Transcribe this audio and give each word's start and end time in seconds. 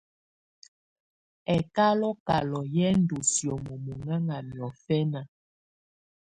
Ɛkálɔ̀kálɔ̀ 1.55 2.65
yɛ̀ 2.75 2.91
ndù 2.99 3.17
sìómó 3.31 3.73
munɛna 3.85 4.35
niɔ̀fɛna. 4.51 5.21